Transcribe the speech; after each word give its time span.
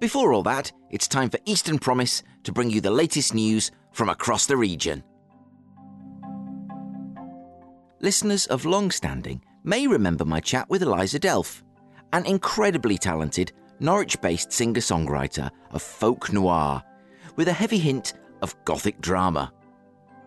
Before 0.00 0.32
all 0.32 0.42
that, 0.44 0.72
it's 0.88 1.06
time 1.06 1.28
for 1.28 1.38
Eastern 1.44 1.78
Promise 1.78 2.22
to 2.44 2.52
bring 2.52 2.70
you 2.70 2.80
the 2.80 2.90
latest 2.90 3.34
news 3.34 3.70
from 3.92 4.08
across 4.08 4.46
the 4.46 4.56
region. 4.56 5.04
Listeners 8.00 8.46
of 8.46 8.64
long 8.64 8.90
standing 8.90 9.44
may 9.62 9.86
remember 9.86 10.24
my 10.24 10.40
chat 10.40 10.70
with 10.70 10.82
Eliza 10.82 11.20
Delph, 11.20 11.62
an 12.14 12.24
incredibly 12.24 12.96
talented 12.96 13.52
Norwich 13.78 14.18
based 14.22 14.50
singer 14.50 14.80
songwriter 14.80 15.50
of 15.70 15.82
folk 15.82 16.32
noir, 16.32 16.82
with 17.36 17.48
a 17.48 17.52
heavy 17.52 17.78
hint 17.78 18.14
of 18.40 18.56
gothic 18.64 19.02
drama. 19.02 19.52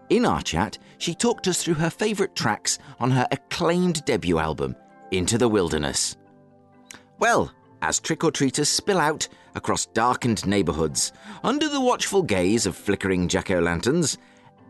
In 0.09 0.23
our 0.23 0.43
chat, 0.43 0.77
she 0.99 1.15
talked 1.15 1.47
us 1.47 1.63
through 1.63 1.73
her 1.75 1.89
favourite 1.89 2.35
tracks 2.35 2.77
on 2.99 3.09
her 3.09 3.27
acclaimed 3.31 4.05
debut 4.05 4.37
album, 4.37 4.75
Into 5.09 5.39
the 5.39 5.49
Wilderness. 5.49 6.15
Well, 7.17 7.51
as 7.83 7.99
trick 7.99 8.23
or 8.23 8.31
treaters 8.31 8.69
spill 8.69 8.97
out 8.97 9.27
across 9.55 9.85
darkened 9.87 10.47
neighbourhoods, 10.47 11.11
under 11.43 11.67
the 11.67 11.81
watchful 11.81 12.23
gaze 12.23 12.65
of 12.65 12.77
flickering 12.77 13.27
jack 13.27 13.51
o' 13.51 13.59
lanterns, 13.59 14.17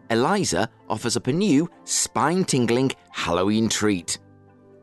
Eliza 0.09 0.67
offers 0.89 1.15
up 1.15 1.27
a 1.27 1.31
new, 1.31 1.69
spine 1.85 2.43
tingling 2.43 2.91
Halloween 3.11 3.69
treat. 3.69 4.17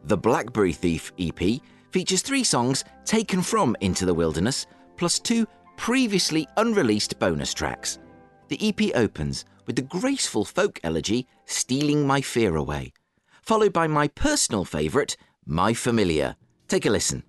The 0.05 0.16
Blackberry 0.16 0.72
Thief 0.72 1.12
EP 1.19 1.60
features 1.91 2.22
three 2.22 2.45
songs 2.45 2.84
taken 3.05 3.42
from 3.42 3.77
Into 3.80 4.06
the 4.06 4.14
Wilderness, 4.14 4.66
plus 4.97 5.19
two 5.19 5.47
previously 5.77 6.47
unreleased 6.56 7.19
bonus 7.19 7.52
tracks. 7.52 7.98
The 8.48 8.69
EP 8.69 8.97
opens 8.97 9.44
with 9.66 9.74
the 9.74 9.83
graceful 9.83 10.44
folk 10.44 10.78
elegy 10.84 11.27
Stealing 11.47 12.06
My 12.06 12.20
Fear 12.20 12.56
Away, 12.56 12.92
followed 13.42 13.72
by 13.72 13.88
my 13.88 14.06
personal 14.06 14.64
favourite, 14.64 15.16
My 15.44 15.74
Familiar. 15.74 16.36
Take 16.69 16.86
a 16.86 16.91
listen. 16.91 17.24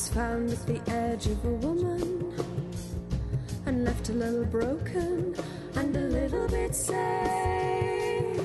Was 0.00 0.08
found 0.08 0.50
at 0.50 0.66
the 0.66 0.80
edge 0.90 1.26
of 1.26 1.44
a 1.44 1.50
woman 1.66 2.32
and 3.66 3.84
left 3.84 4.08
a 4.08 4.12
little 4.14 4.46
broken 4.46 5.34
and 5.74 5.94
a 5.94 6.00
little 6.00 6.48
bit 6.48 6.74
saved. 6.74 8.40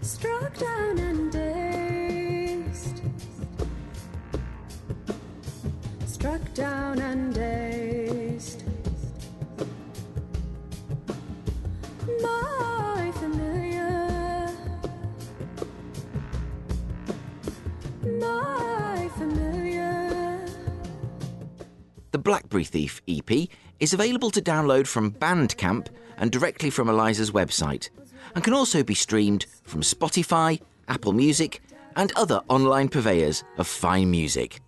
Struck 0.00 0.58
down 0.58 0.98
and 0.98 1.30
dazed. 1.30 3.00
struck 6.06 6.54
down 6.54 6.98
and 6.98 7.32
dazed. 7.32 8.71
The 22.12 22.18
Blackberry 22.18 22.64
Thief 22.64 23.02
EP 23.08 23.48
is 23.80 23.94
available 23.94 24.30
to 24.32 24.42
download 24.42 24.86
from 24.86 25.12
Bandcamp 25.12 25.88
and 26.18 26.30
directly 26.30 26.68
from 26.68 26.90
Eliza's 26.90 27.30
website, 27.30 27.88
and 28.34 28.44
can 28.44 28.52
also 28.52 28.82
be 28.82 28.94
streamed 28.94 29.46
from 29.64 29.80
Spotify, 29.80 30.60
Apple 30.88 31.12
Music, 31.12 31.62
and 31.96 32.12
other 32.14 32.42
online 32.48 32.90
purveyors 32.90 33.42
of 33.56 33.66
fine 33.66 34.10
music. 34.10 34.60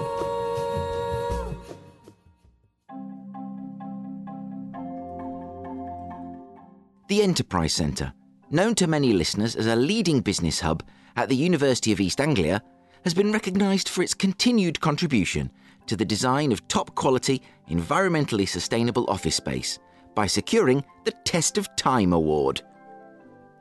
The 7.08 7.22
Enterprise 7.22 7.74
Centre, 7.74 8.14
known 8.50 8.74
to 8.76 8.86
many 8.86 9.12
listeners 9.12 9.56
as 9.56 9.66
a 9.66 9.76
leading 9.76 10.22
business 10.22 10.60
hub 10.60 10.82
at 11.16 11.28
the 11.28 11.36
University 11.36 11.92
of 11.92 12.00
East 12.00 12.20
Anglia, 12.20 12.62
has 13.04 13.14
been 13.14 13.32
recognised 13.32 13.88
for 13.88 14.02
its 14.02 14.14
continued 14.14 14.80
contribution 14.80 15.50
to 15.86 15.96
the 15.96 16.04
design 16.04 16.52
of 16.52 16.66
top 16.68 16.94
quality, 16.94 17.42
environmentally 17.68 18.48
sustainable 18.48 19.08
office 19.08 19.36
space 19.36 19.78
by 20.14 20.26
securing 20.26 20.84
the 21.04 21.12
Test 21.24 21.58
of 21.58 21.74
Time 21.76 22.12
Award. 22.12 22.62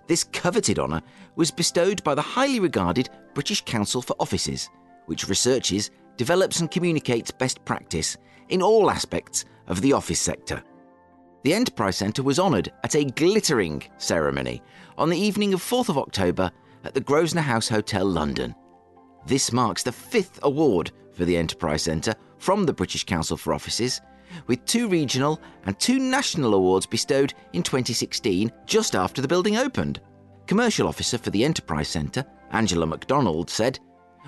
This 0.07 0.23
coveted 0.23 0.79
honour 0.79 1.01
was 1.35 1.51
bestowed 1.51 2.03
by 2.03 2.15
the 2.15 2.21
highly 2.21 2.59
regarded 2.59 3.09
British 3.33 3.63
Council 3.63 4.01
for 4.01 4.15
Offices, 4.19 4.69
which 5.05 5.27
researches, 5.27 5.89
develops, 6.17 6.59
and 6.59 6.69
communicates 6.69 7.31
best 7.31 7.63
practice 7.65 8.17
in 8.49 8.61
all 8.61 8.91
aspects 8.91 9.45
of 9.67 9.81
the 9.81 9.93
office 9.93 10.19
sector. 10.19 10.61
The 11.43 11.53
Enterprise 11.53 11.95
Centre 11.95 12.23
was 12.23 12.39
honoured 12.39 12.71
at 12.83 12.95
a 12.95 13.05
glittering 13.05 13.83
ceremony 13.97 14.61
on 14.97 15.09
the 15.09 15.17
evening 15.17 15.53
of 15.53 15.61
4th 15.61 15.89
of 15.89 15.97
October 15.97 16.51
at 16.83 16.93
the 16.93 17.01
Grosvenor 17.01 17.41
House 17.41 17.67
Hotel, 17.67 18.05
London. 18.05 18.55
This 19.25 19.51
marks 19.51 19.83
the 19.83 19.91
fifth 19.91 20.39
award 20.43 20.91
for 21.11 21.25
the 21.25 21.37
Enterprise 21.37 21.83
Centre 21.83 22.15
from 22.37 22.65
the 22.65 22.73
British 22.73 23.03
Council 23.03 23.37
for 23.37 23.53
Offices, 23.53 24.01
with 24.47 24.65
two 24.65 24.87
regional 24.87 25.39
and 25.65 25.79
two 25.79 25.99
national 25.99 26.53
awards 26.53 26.85
bestowed 26.85 27.33
in 27.53 27.63
2016, 27.63 28.51
just 28.65 28.95
after 28.95 29.21
the 29.21 29.27
building 29.27 29.57
opened. 29.57 30.01
Commercial 30.47 30.87
Officer 30.87 31.17
for 31.17 31.29
the 31.29 31.43
Enterprise 31.43 31.87
Centre, 31.87 32.25
Angela 32.51 32.85
MacDonald, 32.85 33.49
said, 33.49 33.79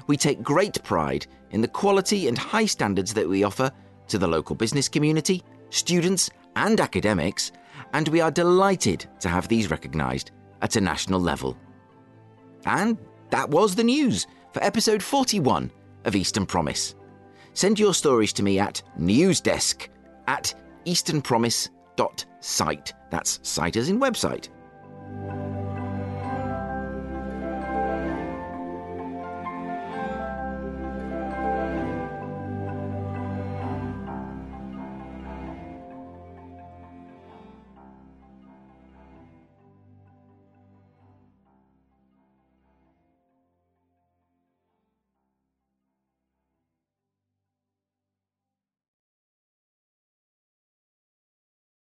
We 0.07 0.17
take 0.17 0.43
great 0.43 0.81
pride 0.83 1.25
in 1.51 1.61
the 1.61 1.67
quality 1.67 2.27
and 2.27 2.37
high 2.37 2.65
standards 2.65 3.13
that 3.13 3.27
we 3.27 3.43
offer 3.43 3.71
to 4.07 4.17
the 4.17 4.27
local 4.27 4.55
business 4.55 4.87
community, 4.87 5.43
students, 5.69 6.29
and 6.55 6.79
academics, 6.79 7.51
and 7.93 8.07
we 8.09 8.21
are 8.21 8.31
delighted 8.31 9.05
to 9.19 9.29
have 9.29 9.47
these 9.47 9.71
recognised 9.71 10.31
at 10.61 10.75
a 10.75 10.81
national 10.81 11.19
level. 11.19 11.57
And 12.65 12.97
that 13.29 13.49
was 13.49 13.75
the 13.75 13.83
news 13.83 14.25
for 14.51 14.63
episode 14.63 15.03
41 15.03 15.71
of 16.05 16.15
Eastern 16.15 16.45
Promise. 16.45 16.95
Send 17.53 17.77
your 17.79 17.93
stories 17.93 18.33
to 18.33 18.43
me 18.43 18.59
at 18.59 18.81
newsdesk 18.99 19.87
at 20.27 20.53
easternpromise.site. 20.85 22.93
That's 23.09 23.39
site 23.43 23.77
as 23.77 23.89
in 23.89 23.99
website. 23.99 24.49